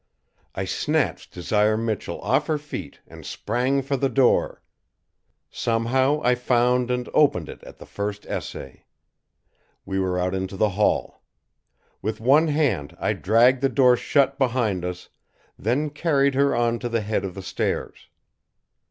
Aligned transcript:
I 0.55 0.65
snatched 0.65 1.31
Desire 1.31 1.77
Michell 1.77 2.19
off 2.21 2.47
her 2.47 2.57
feet 2.57 3.01
and 3.05 3.23
sprang 3.23 3.83
for 3.83 3.95
the 3.97 4.09
door. 4.09 4.63
Somehow 5.51 6.21
I 6.23 6.33
found 6.33 6.89
and 6.89 7.07
opened 7.13 7.49
it 7.49 7.63
at 7.65 7.77
the 7.77 7.85
first 7.85 8.25
essay. 8.25 8.85
We 9.85 9.99
were 9.99 10.17
out 10.17 10.33
into 10.33 10.57
the 10.57 10.69
hall. 10.69 11.21
With 12.01 12.19
one 12.19 12.47
hand 12.47 12.97
I 12.99 13.13
dragged 13.13 13.61
the 13.61 13.69
door 13.69 13.95
shut 13.95 14.39
behind 14.39 14.83
us, 14.83 15.09
then 15.55 15.91
carried 15.91 16.33
her 16.33 16.55
on 16.55 16.79
to 16.79 16.89
the 16.89 17.01
head 17.01 17.23
of 17.23 17.35
the 17.35 17.43
stairs. 17.43 18.09